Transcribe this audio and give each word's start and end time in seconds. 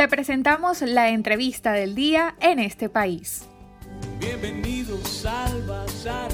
Te 0.00 0.08
presentamos 0.08 0.80
la 0.80 1.10
entrevista 1.10 1.72
del 1.72 1.94
día 1.94 2.34
en 2.40 2.58
este 2.58 2.88
país. 2.88 3.46
Bienvenidos 4.18 5.26
al 5.26 5.62
Bazar. 5.66 6.30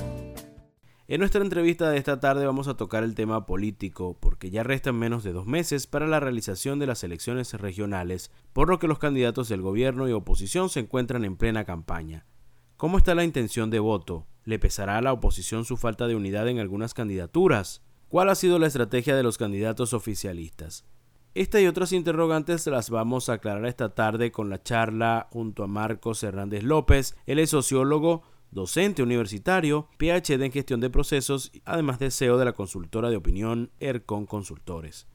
En 1.08 1.18
nuestra 1.18 1.42
entrevista 1.42 1.90
de 1.90 1.98
esta 1.98 2.20
tarde 2.20 2.46
vamos 2.46 2.68
a 2.68 2.76
tocar 2.76 3.02
el 3.02 3.16
tema 3.16 3.44
político, 3.44 4.16
porque 4.20 4.50
ya 4.50 4.62
restan 4.62 4.94
menos 4.94 5.24
de 5.24 5.32
dos 5.32 5.48
meses 5.48 5.88
para 5.88 6.06
la 6.06 6.20
realización 6.20 6.78
de 6.78 6.86
las 6.86 7.02
elecciones 7.02 7.54
regionales, 7.54 8.30
por 8.52 8.68
lo 8.68 8.78
que 8.78 8.86
los 8.86 9.00
candidatos 9.00 9.48
del 9.48 9.62
gobierno 9.62 10.08
y 10.08 10.12
oposición 10.12 10.68
se 10.68 10.78
encuentran 10.78 11.24
en 11.24 11.36
plena 11.36 11.64
campaña. 11.64 12.24
¿Cómo 12.76 12.98
está 12.98 13.16
la 13.16 13.24
intención 13.24 13.70
de 13.70 13.80
voto? 13.80 14.28
¿Le 14.44 14.60
pesará 14.60 14.96
a 14.96 15.02
la 15.02 15.12
oposición 15.12 15.64
su 15.64 15.76
falta 15.76 16.06
de 16.06 16.14
unidad 16.14 16.46
en 16.46 16.60
algunas 16.60 16.94
candidaturas? 16.94 17.82
¿Cuál 18.06 18.28
ha 18.28 18.36
sido 18.36 18.60
la 18.60 18.68
estrategia 18.68 19.16
de 19.16 19.24
los 19.24 19.38
candidatos 19.38 19.92
oficialistas? 19.92 20.84
Esta 21.36 21.60
y 21.60 21.66
otras 21.66 21.92
interrogantes 21.92 22.66
las 22.66 22.88
vamos 22.88 23.28
a 23.28 23.34
aclarar 23.34 23.66
esta 23.66 23.94
tarde 23.94 24.32
con 24.32 24.48
la 24.48 24.62
charla 24.62 25.28
junto 25.30 25.64
a 25.64 25.66
Marcos 25.66 26.22
Hernández 26.22 26.62
López. 26.62 27.14
Él 27.26 27.38
es 27.38 27.50
sociólogo, 27.50 28.22
docente 28.50 29.02
universitario, 29.02 29.86
PhD 29.98 30.42
en 30.46 30.50
gestión 30.50 30.80
de 30.80 30.88
procesos, 30.88 31.52
además 31.66 31.98
de 31.98 32.10
CEO 32.10 32.38
de 32.38 32.46
la 32.46 32.54
consultora 32.54 33.10
de 33.10 33.18
opinión 33.18 33.70
ERCON 33.80 34.24
Consultores. 34.24 35.08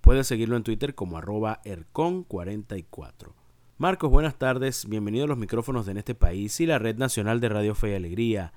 Puedes 0.00 0.26
seguirlo 0.26 0.56
en 0.56 0.62
Twitter 0.62 0.94
como 0.94 1.18
arroba 1.18 1.60
ERCON44. 1.66 3.34
Marcos, 3.76 4.10
buenas 4.10 4.38
tardes, 4.38 4.88
bienvenido 4.88 5.26
a 5.26 5.28
los 5.28 5.36
micrófonos 5.36 5.84
de 5.84 5.92
En 5.92 5.98
este 5.98 6.14
país 6.14 6.58
y 6.58 6.64
la 6.64 6.78
Red 6.78 6.96
Nacional 6.96 7.38
de 7.38 7.50
Radio 7.50 7.74
Fe 7.74 7.90
y 7.90 7.96
Alegría. 7.96 8.54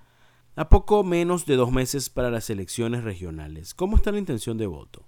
A 0.56 0.70
poco 0.70 1.04
menos 1.04 1.46
de 1.46 1.58
dos 1.58 1.74
meses 1.74 2.10
para 2.10 2.32
las 2.32 2.50
elecciones 2.50 3.04
regionales, 3.04 3.74
¿cómo 3.74 3.98
está 3.98 4.14
la 4.14 4.20
intención 4.20 4.58
de 4.58 4.68
voto? 4.68 5.04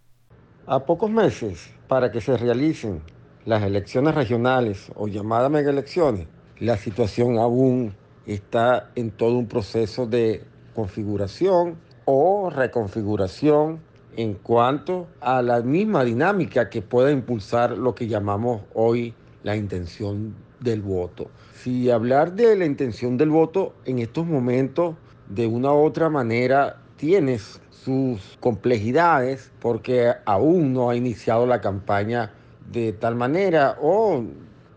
A 0.67 0.85
pocos 0.85 1.09
meses 1.09 1.71
para 1.88 2.11
que 2.11 2.21
se 2.21 2.38
realicen 2.38 3.01
las 3.45 3.63
elecciones 3.63 4.13
regionales 4.13 4.91
o 4.95 5.07
llamadas 5.07 5.49
mega 5.49 5.71
elecciones, 5.71 6.27
la 6.59 6.77
situación 6.77 7.40
aún 7.40 7.95
está 8.27 8.91
en 8.93 9.09
todo 9.09 9.40
un 9.40 9.48
proceso 9.48 10.05
de 10.05 10.43
configuración 10.76 11.77
o 12.05 12.51
reconfiguración 12.51 13.79
en 14.15 14.35
cuanto 14.35 15.07
a 15.20 15.41
la 15.41 15.62
misma 15.62 16.03
dinámica 16.03 16.70
que 16.70 16.84
pueda 16.84 17.12
impulsar 17.12 17.75
lo 17.75 17.96
que 17.96 18.07
llamamos 18.07 18.62
hoy 18.75 19.15
la 19.41 19.55
intención 19.55 20.35
del 20.59 20.84
voto. 20.84 21.31
Si 21.55 21.90
hablar 21.90 22.34
de 22.34 22.55
la 22.55 22.65
intención 22.65 23.18
del 23.18 23.31
voto 23.31 23.73
en 23.85 23.98
estos 23.98 24.27
momentos 24.27 24.96
de 25.27 25.48
una 25.48 25.73
u 25.73 25.84
otra 25.84 26.12
manera 26.12 26.80
tienes 27.02 27.60
sus 27.71 28.38
complejidades 28.40 29.52
porque 29.60 30.13
aún 30.26 30.71
no 30.71 30.91
ha 30.91 30.96
iniciado 30.96 31.48
la 31.48 31.60
campaña 31.60 32.32
de 32.71 32.93
tal 32.93 33.16
manera 33.16 33.76
o 33.82 34.24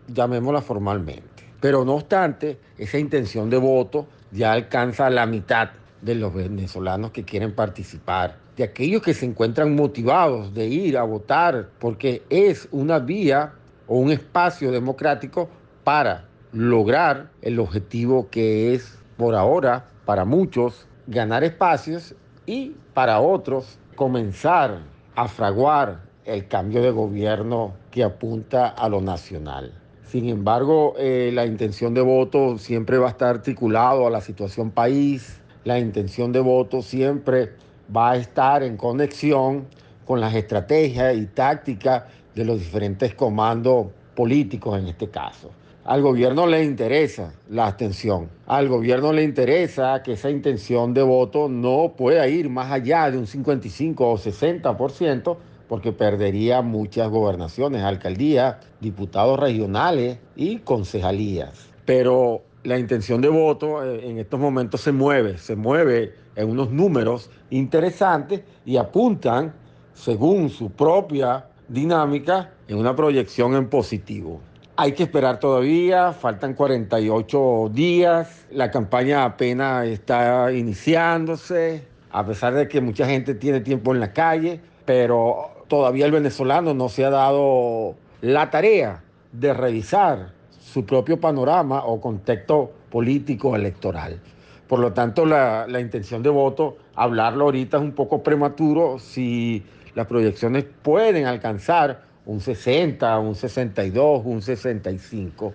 llamémosla 0.07 0.63
formalmente. 0.63 1.43
Pero 1.61 1.85
no 1.85 1.93
obstante, 1.93 2.57
esa 2.79 2.97
intención 2.97 3.51
de 3.51 3.57
voto 3.57 4.07
ya 4.31 4.53
alcanza 4.53 5.07
la 5.11 5.27
mitad 5.27 5.69
de 6.01 6.15
los 6.15 6.33
venezolanos 6.33 7.11
que 7.11 7.23
quieren 7.23 7.53
participar, 7.53 8.37
de 8.57 8.63
aquellos 8.63 9.03
que 9.03 9.13
se 9.13 9.27
encuentran 9.27 9.75
motivados 9.75 10.51
de 10.55 10.65
ir 10.65 10.97
a 10.97 11.03
votar 11.03 11.69
porque 11.77 12.23
es 12.31 12.67
una 12.71 12.97
vía 12.97 13.53
o 13.85 13.99
un 13.99 14.11
espacio 14.11 14.71
democrático 14.71 15.47
para 15.83 16.25
lograr 16.51 17.29
el 17.43 17.59
objetivo 17.59 18.31
que 18.31 18.73
es 18.73 18.97
por 19.15 19.35
ahora 19.35 19.85
para 20.05 20.25
muchos 20.25 20.87
ganar 21.07 21.43
espacios 21.43 22.15
y 22.45 22.75
para 22.93 23.19
otros 23.19 23.77
comenzar 23.95 24.79
a 25.15 25.27
fraguar 25.27 26.01
el 26.25 26.47
cambio 26.47 26.81
de 26.81 26.91
gobierno 26.91 27.73
que 27.91 28.03
apunta 28.03 28.67
a 28.67 28.89
lo 28.89 29.01
nacional. 29.01 29.73
Sin 30.03 30.29
embargo, 30.29 30.95
eh, 30.97 31.31
la 31.33 31.45
intención 31.45 31.93
de 31.93 32.01
voto 32.01 32.57
siempre 32.57 32.97
va 32.97 33.07
a 33.07 33.11
estar 33.11 33.29
articulado 33.29 34.07
a 34.07 34.09
la 34.09 34.21
situación 34.21 34.71
país, 34.71 35.41
la 35.63 35.79
intención 35.79 36.31
de 36.31 36.39
voto 36.39 36.81
siempre 36.81 37.53
va 37.95 38.11
a 38.11 38.17
estar 38.17 38.63
en 38.63 38.77
conexión 38.77 39.67
con 40.05 40.21
las 40.21 40.33
estrategias 40.35 41.15
y 41.15 41.25
tácticas 41.25 42.03
de 42.35 42.45
los 42.45 42.59
diferentes 42.59 43.15
comandos 43.15 43.87
políticos 44.15 44.79
en 44.79 44.87
este 44.87 45.09
caso. 45.09 45.51
Al 45.85 46.01
gobierno 46.01 46.47
le 46.47 46.63
interesa 46.63 47.31
la 47.47 47.67
abstención. 47.67 48.31
Al 48.47 48.67
gobierno 48.67 49.13
le 49.13 49.21
interesa 49.21 50.01
que 50.01 50.13
esa 50.13 50.31
intención 50.31 50.95
de 50.95 51.03
voto 51.03 51.47
no 51.47 51.93
pueda 51.95 52.27
ir 52.27 52.49
más 52.49 52.71
allá 52.71 53.11
de 53.11 53.19
un 53.19 53.27
55 53.27 54.09
o 54.09 54.17
60% 54.17 55.37
porque 55.69 55.91
perdería 55.91 56.63
muchas 56.63 57.07
gobernaciones, 57.11 57.83
alcaldías, 57.83 58.55
diputados 58.81 59.39
regionales 59.39 60.17
y 60.35 60.57
concejalías. 60.57 61.69
Pero 61.85 62.41
la 62.63 62.79
intención 62.79 63.21
de 63.21 63.29
voto 63.29 63.83
eh, 63.83 64.09
en 64.09 64.17
estos 64.17 64.39
momentos 64.39 64.81
se 64.81 64.91
mueve, 64.91 65.37
se 65.37 65.55
mueve 65.55 66.15
en 66.35 66.49
unos 66.49 66.71
números 66.71 67.29
interesantes 67.51 68.41
y 68.65 68.77
apuntan, 68.77 69.53
según 69.93 70.49
su 70.49 70.71
propia 70.71 71.45
dinámica, 71.67 72.53
en 72.67 72.79
una 72.79 72.95
proyección 72.95 73.53
en 73.53 73.69
positivo. 73.69 74.41
Hay 74.77 74.91
que 74.91 75.03
esperar 75.03 75.39
todavía, 75.39 76.11
faltan 76.11 76.53
48 76.53 77.69
días, 77.71 78.45
la 78.51 78.71
campaña 78.71 79.23
apenas 79.23 79.87
está 79.87 80.51
iniciándose, 80.51 81.87
a 82.11 82.25
pesar 82.25 82.53
de 82.55 82.67
que 82.67 82.81
mucha 82.81 83.05
gente 83.05 83.35
tiene 83.35 83.61
tiempo 83.61 83.93
en 83.93 84.01
la 84.01 84.11
calle, 84.11 84.59
pero 84.83 85.63
todavía 85.69 86.05
el 86.05 86.11
venezolano 86.11 86.73
no 86.73 86.89
se 86.89 87.05
ha 87.05 87.09
dado 87.09 87.95
la 88.19 88.49
tarea 88.49 89.01
de 89.31 89.53
revisar 89.53 90.33
su 90.59 90.85
propio 90.85 91.21
panorama 91.21 91.85
o 91.85 92.01
contexto 92.01 92.73
político 92.91 93.55
electoral. 93.55 94.19
Por 94.67 94.79
lo 94.79 94.91
tanto, 94.91 95.25
la, 95.25 95.67
la 95.69 95.79
intención 95.79 96.21
de 96.21 96.29
voto, 96.29 96.75
hablarlo 96.95 97.45
ahorita 97.45 97.77
es 97.77 97.83
un 97.83 97.93
poco 97.93 98.23
prematuro 98.23 98.99
si 98.99 99.63
las 99.93 100.05
proyecciones 100.05 100.65
pueden 100.81 101.27
alcanzar 101.27 102.01
un 102.25 102.39
60, 102.41 103.19
un 103.19 103.35
62, 103.35 104.21
un 104.25 104.41
65, 104.41 105.53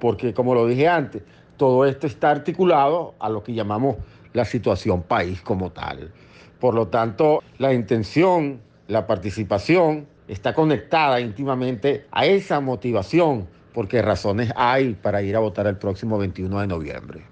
porque 0.00 0.32
como 0.32 0.54
lo 0.54 0.66
dije 0.66 0.88
antes, 0.88 1.22
todo 1.56 1.84
esto 1.84 2.06
está 2.06 2.30
articulado 2.30 3.14
a 3.18 3.28
lo 3.28 3.42
que 3.42 3.52
llamamos 3.52 3.96
la 4.32 4.44
situación 4.44 5.02
país 5.02 5.40
como 5.42 5.70
tal. 5.70 6.12
Por 6.58 6.74
lo 6.74 6.88
tanto, 6.88 7.42
la 7.58 7.72
intención, 7.74 8.60
la 8.88 9.06
participación 9.06 10.06
está 10.28 10.54
conectada 10.54 11.20
íntimamente 11.20 12.06
a 12.10 12.26
esa 12.26 12.60
motivación, 12.60 13.48
porque 13.74 14.02
razones 14.02 14.52
hay 14.56 14.94
para 14.94 15.22
ir 15.22 15.36
a 15.36 15.40
votar 15.40 15.66
el 15.66 15.76
próximo 15.76 16.18
21 16.18 16.60
de 16.60 16.66
noviembre. 16.66 17.22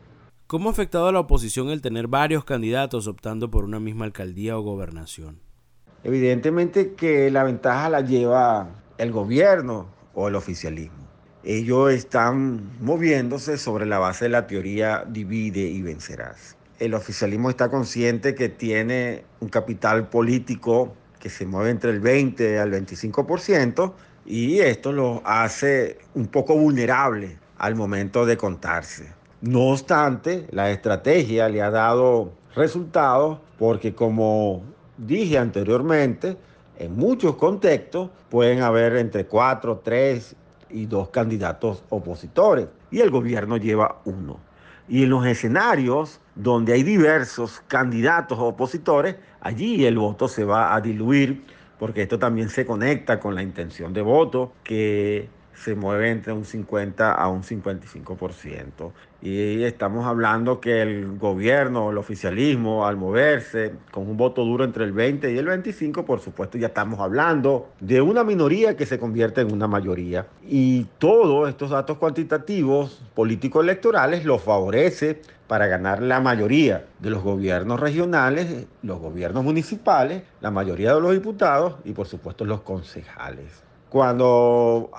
¿Cómo 0.47 0.69
ha 0.69 0.73
afectado 0.73 1.09
a 1.09 1.13
la 1.13 1.21
oposición 1.21 1.69
el 1.69 1.83
tener 1.83 2.09
varios 2.09 2.45
candidatos 2.45 3.07
optando 3.07 3.51
por 3.51 3.65
una 3.65 3.81
misma 3.81 4.07
alcaldía 4.07 4.57
o 4.57 4.63
gobernación? 4.63 5.41
Evidentemente 6.05 6.95
que 6.95 7.31
la 7.31 7.45
ventaja 7.45 7.89
la 7.89 8.01
lleva 8.01 8.69
el 8.99 9.13
gobierno 9.13 9.89
o 10.15 10.29
el 10.29 10.37
oficialismo. 10.37 10.97
Ellos 11.45 11.93
están 11.93 12.71
moviéndose 12.81 13.59
sobre 13.59 13.87
la 13.87 13.99
base 13.99 14.27
de 14.27 14.29
la 14.31 14.47
teoría 14.47 15.05
divide 15.09 15.61
y 15.61 15.83
vencerás. 15.83 16.57
El 16.79 16.95
oficialismo 16.95 17.51
está 17.51 17.69
consciente 17.69 18.35
que 18.35 18.49
tiene 18.49 19.25
un 19.41 19.49
capital 19.49 20.09
político 20.09 20.95
que 21.19 21.31
se 21.31 21.47
mueve 21.47 21.71
entre 21.71 21.91
el 21.91 22.01
20 22.01 22.59
al 22.59 22.71
25% 22.71 23.93
y 24.27 24.61
esto 24.61 24.93
lo 24.93 25.23
hace 25.25 25.99
un 26.15 26.27
poco 26.27 26.57
vulnerable 26.57 27.39
al 27.57 27.75
momento 27.75 28.27
de 28.27 28.37
contarse. 28.37 29.13
No 29.41 29.71
obstante, 29.71 30.47
la 30.51 30.71
estrategia 30.71 31.49
le 31.49 31.63
ha 31.63 31.71
dado 31.71 32.33
resultados 32.55 33.39
porque 33.59 33.95
como 33.95 34.63
dije 34.99 35.39
anteriormente, 35.39 36.37
en 36.77 36.97
muchos 36.97 37.37
contextos 37.37 38.11
pueden 38.29 38.61
haber 38.61 38.97
entre 38.97 39.27
cuatro, 39.27 39.81
tres 39.83 40.37
y 40.71 40.87
dos 40.87 41.09
candidatos 41.09 41.83
opositores 41.89 42.69
y 42.91 43.01
el 43.01 43.11
gobierno 43.11 43.57
lleva 43.57 44.01
uno. 44.05 44.39
Y 44.89 45.05
en 45.05 45.11
los 45.11 45.27
escenarios 45.27 46.21
donde 46.35 46.73
hay 46.73 46.83
diversos 46.83 47.63
candidatos 47.69 48.39
opositores, 48.39 49.17
allí 49.41 49.85
el 49.87 49.99
voto 49.99 50.29
se 50.29 50.45
va 50.45 50.75
a 50.75 50.81
diluir 50.81 51.45
porque 51.79 52.03
esto 52.03 52.19
también 52.19 52.49
se 52.49 52.67
conecta 52.67 53.21
con 53.21 53.35
la 53.35 53.43
intención 53.43 53.93
de 53.93 54.03
voto 54.03 54.53
que 54.65 55.29
se 55.55 55.75
mueve 55.75 56.11
entre 56.11 56.33
un 56.33 56.45
50 56.45 57.13
a 57.13 57.29
un 57.29 57.43
55%. 57.43 58.93
Y 59.21 59.65
estamos 59.65 60.07
hablando 60.07 60.61
que 60.61 60.81
el 60.81 61.19
gobierno, 61.19 61.91
el 61.91 61.99
oficialismo, 61.99 62.87
al 62.87 62.97
moverse 62.97 63.75
con 63.91 64.09
un 64.09 64.17
voto 64.17 64.45
duro 64.45 64.65
entre 64.65 64.85
el 64.85 64.93
20 64.93 65.33
y 65.33 65.39
el 65.39 65.47
25, 65.47 66.05
por 66.05 66.21
supuesto 66.21 66.57
ya 66.57 66.69
estamos 66.69 67.01
hablando 67.01 67.71
de 67.81 68.01
una 68.01 68.23
minoría 68.23 68.77
que 68.77 68.87
se 68.87 68.99
convierte 68.99 69.41
en 69.41 69.53
una 69.53 69.67
mayoría. 69.67 70.27
Y 70.47 70.85
todos 70.99 71.49
estos 71.49 71.71
datos 71.71 71.99
cuantitativos 71.99 73.03
político-electorales 73.15 74.25
los 74.25 74.43
favorece 74.43 75.21
para 75.49 75.67
ganar 75.67 76.01
la 76.03 76.21
mayoría 76.21 76.87
de 77.01 77.11
los 77.11 77.23
gobiernos 77.23 77.81
regionales, 77.81 78.67
los 78.83 79.01
gobiernos 79.01 79.43
municipales, 79.43 80.23
la 80.41 80.51
mayoría 80.51 80.95
de 80.95 81.01
los 81.01 81.13
diputados 81.13 81.77
y 81.85 81.93
por 81.93 82.07
supuesto 82.07 82.45
los 82.45 82.61
concejales. 82.61 83.68
Cuando 83.91 84.91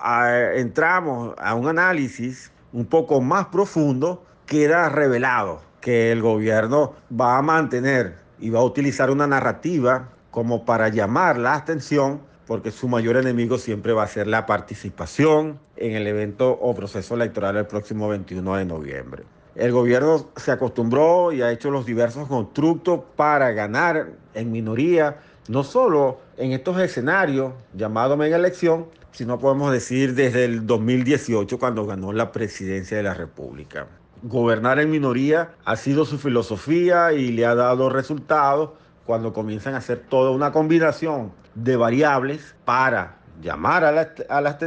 entramos 0.56 1.36
a 1.38 1.54
un 1.54 1.68
análisis 1.68 2.52
un 2.74 2.86
poco 2.86 3.22
más 3.22 3.48
profundo, 3.48 4.24
queda 4.46 4.90
revelado 4.90 5.62
que 5.82 6.12
el 6.12 6.22
gobierno 6.22 6.94
va 7.20 7.38
a 7.38 7.42
mantener 7.42 8.18
y 8.40 8.50
va 8.50 8.60
a 8.60 8.64
utilizar 8.64 9.12
una 9.12 9.28
narrativa 9.28 10.10
como 10.32 10.66
para 10.66 10.90
llamar 10.90 11.38
la 11.38 11.56
atención, 11.56 12.22
porque 12.46 12.72
su 12.72 12.88
mayor 12.88 13.18
enemigo 13.18 13.58
siempre 13.58 13.94
va 13.94 14.04
a 14.04 14.08
ser 14.08 14.28
la 14.28 14.46
participación 14.46 15.60
en 15.76 15.96
el 15.96 16.08
evento 16.08 16.52
o 16.52 16.74
proceso 16.74 17.16
electoral 17.16 17.58
el 17.58 17.68
próximo 17.68 18.10
21 18.10 18.56
de 18.56 18.66
noviembre. 18.66 19.24
El 19.56 19.72
gobierno 19.72 20.30
se 20.36 20.52
acostumbró 20.52 21.32
y 21.32 21.42
ha 21.42 21.52
hecho 21.52 21.70
los 21.70 21.86
diversos 21.86 22.28
constructos 22.28 23.02
para 23.16 23.52
ganar 23.52 24.10
en 24.34 24.52
minoría, 24.52 25.18
no 25.50 25.64
solo 25.64 26.20
en 26.38 26.52
estos 26.52 26.80
escenarios 26.80 27.54
llamados 27.74 28.18
mega 28.18 28.38
elección, 28.38 28.86
sino 29.12 29.40
podemos 29.40 29.72
decir 29.72 30.14
desde 30.14 30.46
el 30.46 30.68
2018 30.68 31.58
cuando 31.58 31.88
ganó 31.88 32.14
la 32.14 32.32
presidencia 32.32 32.98
de 32.98 33.04
la 33.04 33.16
República. 33.16 33.88
Gobernar 34.22 34.80
en 34.80 34.92
minoría 34.92 35.56
ha 35.66 35.76
sido 35.76 36.06
su 36.06 36.20
filosofía 36.20 37.14
y 37.14 37.32
le 37.32 37.48
ha 37.48 37.56
dado 37.56 37.90
resultados 37.90 38.72
cuando 39.08 39.34
comienzan 39.34 39.74
a 39.74 39.80
hacer 39.80 40.06
toda 40.08 40.30
una 40.30 40.52
combinación 40.52 41.32
de 41.56 41.76
variables 41.76 42.54
para 42.64 43.18
llamar 43.42 43.84
a 43.86 43.92
la, 43.92 44.14
a 44.30 44.42
la 44.42 44.60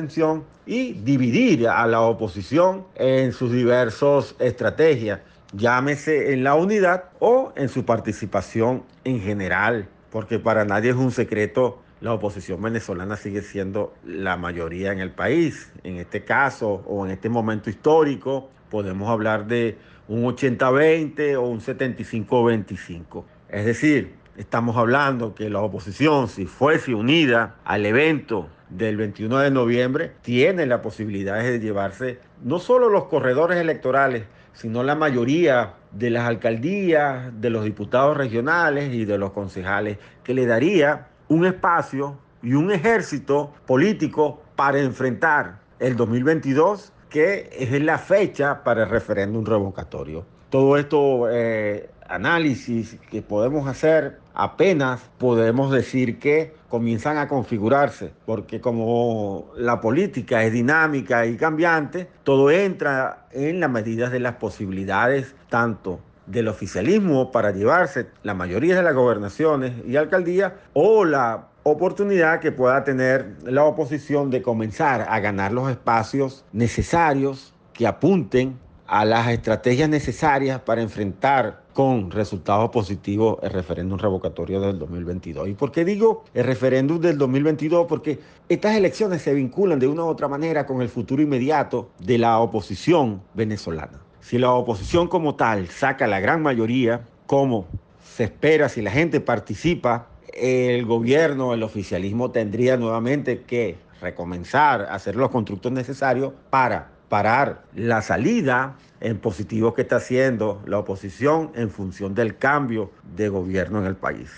y 0.67 0.95
dividir 0.95 1.69
a 1.69 1.87
la 1.87 2.01
oposición 2.01 2.87
en 2.97 3.33
sus 3.33 3.53
diversas 3.53 4.35
estrategias, 4.41 5.21
llámese 5.53 6.33
en 6.33 6.43
la 6.43 6.57
unidad 6.57 7.05
o 7.21 7.53
en 7.55 7.69
su 7.69 7.85
participación 7.85 8.83
en 9.05 9.21
general, 9.21 9.89
porque 10.13 10.39
para 10.39 10.65
nadie 10.67 10.91
es 10.91 10.97
un 10.97 11.11
secreto 11.11 11.81
la 12.03 12.13
oposición 12.13 12.61
venezolana 12.61 13.17
sigue 13.17 13.43
siendo 13.43 13.95
la 14.05 14.37
mayoría 14.37 14.93
en 14.93 14.99
el 14.99 15.13
país. 15.13 15.73
En 15.85 15.97
este 15.97 16.25
caso 16.25 16.83
o 16.87 17.07
en 17.07 17.13
este 17.13 17.29
momento 17.29 17.71
histórico 17.71 18.51
podemos 18.71 19.09
hablar 19.09 19.47
de 19.47 19.79
un 20.09 20.25
80-20 20.25 21.37
o 21.37 21.43
un 21.43 21.61
75-25. 21.61 23.25
Es 23.49 23.65
decir, 23.65 24.15
estamos 24.37 24.77
hablando 24.77 25.35
que 25.35 25.49
la 25.49 25.61
oposición, 25.61 26.29
si 26.29 26.45
fuese 26.47 26.93
unida 26.93 27.55
al 27.65 27.87
evento 27.87 28.49
del 28.69 28.97
21 28.97 29.39
de 29.39 29.51
noviembre, 29.51 30.13
tiene 30.23 30.67
la 30.67 30.83
posibilidad 30.83 31.41
de 31.41 31.61
llevarse 31.61 32.19
no 32.43 32.59
solo 32.59 32.89
los 32.89 33.05
corredores 33.05 33.59
electorales, 33.59 34.25
sino 34.55 34.83
la 34.83 34.97
mayoría 34.97 35.75
de 35.93 36.11
las 36.11 36.27
alcaldías, 36.27 37.31
de 37.41 37.51
los 37.51 37.65
diputados 37.65 38.17
regionales 38.17 38.93
y 38.93 39.05
de 39.05 39.19
los 39.19 39.33
concejales, 39.33 39.99
que 40.25 40.35
le 40.35 40.47
daría 40.47 41.09
un 41.29 41.47
espacio 41.47 42.19
y 42.43 42.55
un 42.55 42.73
ejército 42.73 43.53
político 43.67 44.43
para 44.57 44.81
enfrentar 44.81 45.61
el 45.79 45.97
2022, 45.97 46.93
que 47.11 47.51
es 47.53 47.71
la 47.83 47.99
fecha 47.99 48.65
para 48.65 48.85
el 48.85 48.89
referéndum 48.89 49.45
revocatorio. 49.45 50.25
Todo 50.51 50.77
esto 50.77 51.29
eh, 51.31 51.91
análisis 52.09 52.99
que 53.11 53.23
podemos 53.23 53.67
hacer 53.69 54.19
apenas 54.35 55.01
podemos 55.19 55.71
decir 55.71 56.19
que 56.19 56.55
comienzan 56.69 57.19
a 57.19 57.29
configurarse, 57.29 58.13
porque 58.25 58.61
como 58.61 59.51
la 59.57 59.81
política 59.81 60.45
es 60.45 60.53
dinámica 60.53 61.27
y 61.27 61.37
cambiante, 61.37 62.09
todo 62.25 62.51
entra 62.51 63.27
en 63.33 63.61
las 63.61 63.71
medidas 63.71 64.13
de 64.13 64.21
las 64.21 64.37
posibilidades 64.37 65.35
tanto 65.49 66.01
del 66.27 66.49
oficialismo 66.49 67.31
para 67.31 67.51
llevarse 67.51 68.07
la 68.23 68.35
mayoría 68.35 68.77
de 68.77 68.83
las 68.83 68.95
gobernaciones 68.95 69.73
y 69.87 69.97
alcaldías 69.97 70.53
o 70.73 71.05
la 71.05 71.49
oportunidad 71.65 72.41
que 72.41 72.53
pueda 72.53 72.85
tener 72.85 73.37
la 73.45 73.65
oposición 73.65 74.31
de 74.31 74.43
comenzar 74.43 75.07
a 75.09 75.21
ganar 75.21 75.53
los 75.53 75.71
espacios 75.71 76.45
necesarios 76.53 77.55
que 77.73 77.87
apunten 77.87 78.59
a 78.87 79.05
las 79.05 79.29
estrategias 79.29 79.89
necesarias 79.89 80.61
para 80.61 80.83
enfrentar 80.83 81.62
con 81.73 82.11
resultados 82.11 82.71
positivos 82.71 83.39
el 83.43 83.51
referéndum 83.51 83.99
revocatorio 83.99 84.61
del 84.61 84.79
2022. 84.79 85.49
¿Y 85.49 85.55
por 85.55 85.73
qué 85.73 85.85
digo 85.85 86.25
el 86.35 86.45
referéndum 86.45 87.01
del 87.01 87.19
2022? 87.19 87.87
Porque 87.87 88.19
estas 88.49 88.77
elecciones 88.77 89.23
se 89.23 89.35
vinculan 89.35 89.79
de 89.79 89.89
una 89.89 90.05
u 90.05 90.07
otra 90.07 90.29
manera 90.29 90.67
con 90.67 90.83
el 90.83 90.89
futuro 90.89 91.23
inmediato 91.23 91.91
de 91.99 92.19
la 92.19 92.39
oposición 92.39 93.23
venezolana. 93.35 94.01
Si 94.21 94.39
la 94.39 94.53
oposición 94.53 95.09
como 95.09 95.35
tal 95.35 95.69
saca 95.69 96.07
la 96.07 96.21
gran 96.21 96.43
mayoría, 96.43 97.03
como 97.27 97.67
se 98.05 98.25
espera 98.25 98.69
si 98.69 98.83
la 98.83 98.91
gente 98.91 99.21
participa, 99.21 100.09
el 100.33 100.87
gobierno, 100.87 101.55
el 101.55 101.63
oficialismo 101.63 102.31
tendría 102.31 102.77
nuevamente 102.77 103.43
que 103.43 103.77
recomenzar 104.01 104.83
a 104.83 104.95
hacer 104.95 105.17
los 105.17 105.31
constructos 105.31 105.73
necesarios 105.73 106.33
para 106.51 106.92
parar 107.13 107.67
la 107.75 108.01
salida 108.01 108.79
en 109.01 109.19
positivo 109.19 109.75
que 109.75 109.83
está 109.83 109.97
haciendo 109.97 110.63
la 110.65 110.79
oposición 110.79 111.53
en 111.55 111.69
función 111.69 112.15
del 112.15 112.39
cambio 112.39 112.91
de 113.15 113.29
gobierno 113.29 113.81
en 113.81 113.85
el 113.85 113.97
país. 113.97 114.31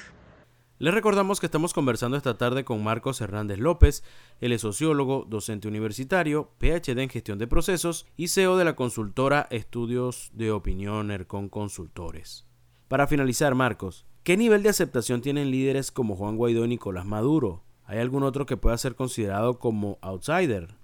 Les 0.81 0.93
recordamos 0.93 1.39
que 1.39 1.47
estamos 1.47 1.73
conversando 1.73 2.17
esta 2.17 2.37
tarde 2.37 2.65
con 2.65 2.83
Marcos 2.83 3.21
Hernández 3.21 3.61
López, 3.61 4.03
él 4.41 4.51
es 4.51 4.63
sociólogo, 4.63 5.25
docente 5.29 5.69
universitario, 5.69 6.51
PhD 6.59 6.99
en 6.99 7.11
gestión 7.11 7.39
de 7.39 7.47
procesos 7.47 8.09
y 8.17 8.27
CEO 8.27 8.57
de 8.57 8.65
la 8.65 8.75
consultora 8.75 9.47
Estudios 9.53 10.33
de 10.35 10.51
Opinión 10.51 11.13
ERCON 11.13 11.49
Consultores. 11.49 12.45
Para 12.89 13.07
finalizar, 13.07 13.55
Marcos, 13.55 14.05
¿qué 14.25 14.37
nivel 14.37 14.65
de 14.65 14.71
aceptación 14.71 15.21
tienen 15.21 15.53
líderes 15.53 15.93
como 15.93 16.17
Juan 16.17 16.37
Guaidó 16.37 16.65
y 16.65 16.69
Nicolás 16.71 17.07
Maduro? 17.07 17.63
¿Hay 17.85 18.01
algún 18.01 18.25
otro 18.25 18.47
que 18.47 18.57
pueda 18.57 18.77
ser 18.79 18.97
considerado 18.97 19.61
como 19.61 20.01
outsider? 20.03 20.75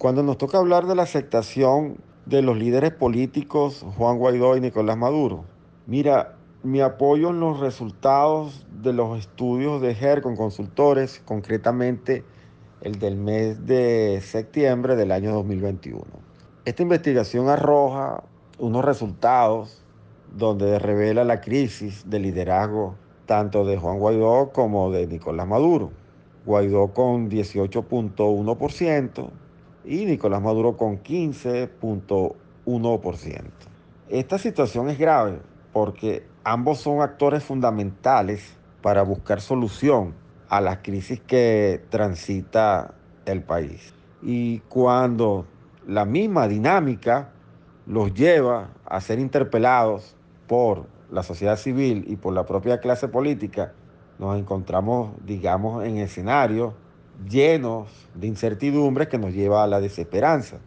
Cuando 0.00 0.22
nos 0.22 0.38
toca 0.38 0.56
hablar 0.56 0.86
de 0.86 0.94
la 0.94 1.02
aceptación 1.02 1.98
de 2.24 2.40
los 2.40 2.56
líderes 2.56 2.90
políticos 2.90 3.84
Juan 3.98 4.16
Guaidó 4.16 4.56
y 4.56 4.60
Nicolás 4.62 4.96
Maduro, 4.96 5.44
mira, 5.86 6.36
mi 6.62 6.80
apoyo 6.80 7.28
en 7.28 7.40
los 7.40 7.60
resultados 7.60 8.66
de 8.82 8.94
los 8.94 9.18
estudios 9.18 9.82
de 9.82 9.94
GER 9.94 10.22
con 10.22 10.36
consultores, 10.36 11.20
concretamente 11.26 12.24
el 12.80 12.98
del 12.98 13.16
mes 13.16 13.66
de 13.66 14.22
septiembre 14.22 14.96
del 14.96 15.12
año 15.12 15.34
2021. 15.34 16.02
Esta 16.64 16.82
investigación 16.82 17.50
arroja 17.50 18.22
unos 18.58 18.82
resultados 18.82 19.82
donde 20.34 20.78
revela 20.78 21.24
la 21.24 21.42
crisis 21.42 22.08
de 22.08 22.20
liderazgo 22.20 22.94
tanto 23.26 23.66
de 23.66 23.76
Juan 23.76 23.98
Guaidó 23.98 24.50
como 24.54 24.90
de 24.90 25.06
Nicolás 25.06 25.46
Maduro. 25.46 25.90
Guaidó 26.46 26.94
con 26.94 27.28
18.1% 27.28 29.30
y 29.84 30.04
Nicolás 30.04 30.42
Maduro 30.42 30.76
con 30.76 31.02
15.1%. 31.02 33.42
Esta 34.08 34.38
situación 34.38 34.90
es 34.90 34.98
grave 34.98 35.38
porque 35.72 36.26
ambos 36.44 36.80
son 36.80 37.00
actores 37.00 37.44
fundamentales 37.44 38.56
para 38.82 39.02
buscar 39.02 39.40
solución 39.40 40.14
a 40.48 40.60
las 40.60 40.78
crisis 40.78 41.20
que 41.20 41.84
transita 41.90 42.94
el 43.24 43.42
país. 43.42 43.94
Y 44.22 44.58
cuando 44.68 45.46
la 45.86 46.04
misma 46.04 46.48
dinámica 46.48 47.30
los 47.86 48.12
lleva 48.14 48.70
a 48.84 49.00
ser 49.00 49.18
interpelados 49.18 50.16
por 50.46 50.86
la 51.10 51.22
sociedad 51.22 51.56
civil 51.56 52.04
y 52.08 52.16
por 52.16 52.34
la 52.34 52.46
propia 52.46 52.80
clase 52.80 53.08
política, 53.08 53.72
nos 54.18 54.38
encontramos, 54.38 55.12
digamos, 55.24 55.84
en 55.84 55.98
escenarios 55.98 56.74
llenos 57.28 57.88
de 58.14 58.26
incertidumbres 58.26 59.08
que 59.08 59.18
nos 59.18 59.32
lleva 59.32 59.64
a 59.64 59.66
la 59.66 59.80
desesperanza. 59.80 60.58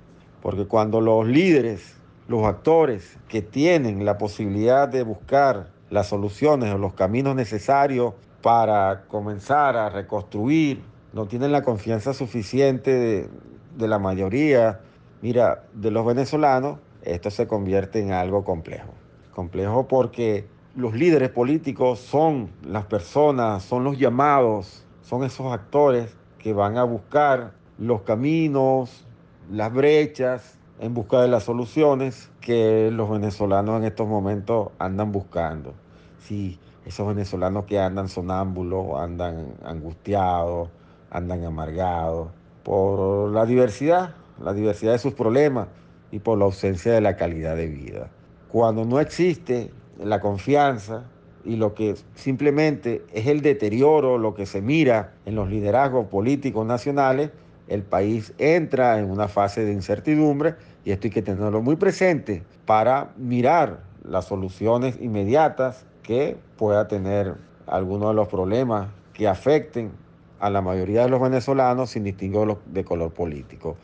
Porque 0.42 0.66
cuando 0.66 1.02
los 1.02 1.26
líderes, 1.28 1.96
los 2.28 2.46
actores 2.46 3.18
que 3.28 3.42
tienen 3.42 4.06
la 4.06 4.18
posibilidad 4.18 4.88
de 4.88 5.04
buscar 5.04 5.70
las 5.90 6.08
soluciones 6.08 6.74
o 6.74 6.78
los 6.78 6.94
caminos 6.94 7.36
necesarios 7.36 8.14
para 8.42 9.04
comenzar 9.08 9.78
a 9.78 9.90
reconstruir, 9.90 10.82
no 11.14 11.28
tienen 11.28 11.52
la 11.52 11.62
confianza 11.62 12.14
suficiente 12.14 13.30
de, 13.78 13.88
la 13.88 14.00
mayoría, 14.00 14.82
mira, 15.22 15.64
de 15.74 15.92
los 15.92 16.06
venezolanos, 16.06 16.80
esto 17.04 17.30
se 17.30 17.48
convierte 17.48 18.00
en 18.00 18.12
algo 18.12 18.44
complejo. 18.44 18.90
Complejo 19.34 19.88
porque 19.88 20.48
los 20.76 20.94
líderes 20.94 21.30
políticos 21.30 22.00
son 22.00 22.50
las 22.66 22.86
personas, 22.86 23.64
son 23.64 23.84
los 23.84 23.98
llamados, 23.98 24.84
son 25.04 25.24
esos 25.24 25.54
actores 25.54 26.16
que 26.44 26.52
van 26.52 26.78
a 26.78 26.84
buscar 26.84 27.54
los 27.78 28.02
caminos, 28.02 29.06
las 29.50 29.74
brechas, 29.74 30.60
en 30.80 30.94
busca 30.94 31.22
de 31.22 31.30
las 31.30 31.44
soluciones 31.44 32.30
que 32.42 32.92
los 32.92 33.10
venezolanos 33.10 33.78
en 33.80 33.86
estos 33.86 34.10
momentos 34.10 34.68
andan 34.78 35.14
buscando. 35.14 35.74
Sí, 36.20 36.60
esos 36.86 37.08
venezolanos 37.08 37.64
que 37.64 37.80
andan 37.80 38.10
sonámbulos, 38.10 39.00
andan 39.00 39.54
angustiados, 39.64 40.70
andan 41.10 41.46
amargados 41.46 42.28
por 42.64 43.32
la 43.32 43.46
diversidad, 43.46 44.16
la 44.42 44.52
diversidad 44.52 44.92
de 44.92 45.00
sus 45.00 45.14
problemas 45.14 45.70
y 46.12 46.20
por 46.20 46.38
la 46.38 46.44
ausencia 46.44 46.92
de 46.92 47.00
la 47.00 47.16
calidad 47.16 47.56
de 47.56 47.68
vida. 47.68 48.10
Cuando 48.50 48.84
no 48.84 49.00
existe 49.00 49.72
la 49.98 50.20
confianza 50.20 51.06
y 51.46 51.56
lo 51.56 51.74
que 51.74 51.96
simplemente 52.16 53.04
es 53.14 53.28
el 53.28 53.42
deterioro, 53.42 54.18
lo 54.18 54.34
que 54.34 54.46
se 54.46 54.62
mira 54.62 55.14
en 55.26 55.36
los 55.36 55.50
liderazgos 55.50 56.08
políticos 56.08 56.66
nacionales, 56.66 57.32
el 57.68 57.84
país 57.84 58.34
entra 58.38 59.00
en 59.00 59.10
una 59.10 59.28
fase 59.28 59.64
de 59.66 59.72
incertidumbre 59.72 60.56
y 60.86 60.92
esto 60.92 61.08
hay 61.08 61.12
que 61.12 61.22
tenerlo 61.22 61.62
muy 61.62 61.76
presente 61.76 62.44
para 62.66 63.12
mirar 63.18 63.82
las 64.04 64.26
soluciones 64.26 64.98
inmediatas 65.02 65.86
que 66.02 66.38
pueda 66.58 66.88
tener 66.88 67.36
algunos 67.68 68.10
de 68.10 68.16
los 68.16 68.28
problemas 68.28 68.90
que 69.14 69.28
afecten 69.28 69.92
a 70.40 70.50
la 70.50 70.62
mayoría 70.62 71.04
de 71.04 71.10
los 71.10 71.22
venezolanos 71.22 71.92
sin 71.92 72.04
distingo 72.04 72.60
de 72.66 72.84
color 72.84 73.14
político. 73.14 73.78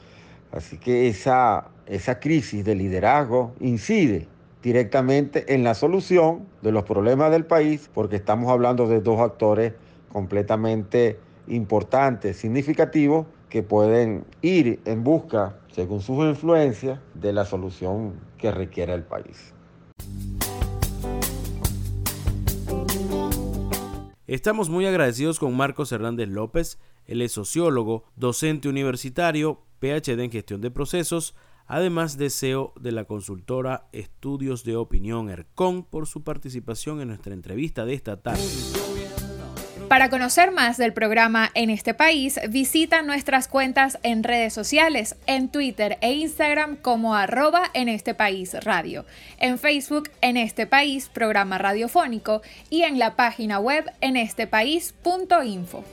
Así 0.52 0.78
que 0.78 1.08
esa, 1.08 1.68
esa 1.86 2.20
crisis 2.20 2.66
de 2.66 2.76
liderazgo 2.76 3.54
incide 3.62 4.28
directamente 4.62 5.54
en 5.54 5.64
la 5.64 5.74
solución 5.74 6.46
de 6.62 6.72
los 6.72 6.84
problemas 6.84 7.32
del 7.32 7.46
país 7.46 7.90
porque 7.94 8.18
estamos 8.18 8.52
hablando 8.52 8.88
de 8.88 9.02
dos 9.02 9.20
actores 9.20 9.74
completamente 10.12 11.20
importantes, 11.48 12.38
significativos, 12.38 13.26
que 13.50 13.64
pueden 13.64 14.26
ir 14.42 14.80
en 14.86 15.04
busca, 15.04 15.58
según 15.72 16.02
sus 16.02 16.24
influencias, 16.24 17.00
de 17.16 17.34
la 17.34 17.46
solución 17.46 18.14
que 18.38 18.52
requiere 18.52 18.94
el 18.94 19.04
país. 19.04 19.54
Estamos 24.28 24.70
muy 24.70 24.86
agradecidos 24.86 25.40
con 25.40 25.58
Marcos 25.58 25.92
Hernández 25.92 26.30
López, 26.30 26.78
él 27.08 27.24
es 27.24 27.32
sociólogo, 27.32 28.04
docente 28.16 28.70
universitario, 28.70 29.60
PhD 29.80 30.20
en 30.20 30.32
gestión 30.32 30.62
de 30.62 30.70
procesos, 30.70 31.34
además 31.70 32.18
de 32.18 32.30
CEO 32.30 32.74
de 32.78 32.92
la 32.92 33.06
consultora 33.06 33.88
Estudios 33.94 34.66
de 34.66 34.76
Opinión 34.76 35.30
ERCON 35.30 35.84
por 35.84 36.08
su 36.08 36.24
participación 36.24 37.00
en 37.00 37.10
nuestra 37.10 37.34
entrevista 37.34 37.86
de 37.86 37.94
esta 37.94 38.18
tarde. 38.18 38.44
Para 39.88 40.10
conocer 40.10 40.52
más 40.52 40.78
del 40.78 40.94
programa 40.94 41.50
en 41.56 41.70
este 41.70 41.96
país, 41.96 42.40
visita 42.50 43.02
nuestras 43.02 43.48
cuentas 43.48 43.98
en 44.04 44.24
redes 44.24 44.54
sociales, 44.54 45.16
en 45.26 45.50
Twitter 45.50 45.98
e 46.02 46.14
Instagram 46.14 46.76
como 46.76 47.16
arroba 47.16 47.64
en 47.74 47.90
este 47.90 48.14
país 48.14 48.54
radio, 48.64 49.06
en 49.40 49.58
Facebook 49.58 50.10
en 50.22 50.38
este 50.38 50.68
país 50.68 51.10
programa 51.10 51.58
radiofónico 51.58 52.42
y 52.70 52.84
en 52.84 53.00
la 53.00 53.16
página 53.16 53.60
web 53.60 53.86
en 54.02 54.16
estepaís.info. 54.16 55.84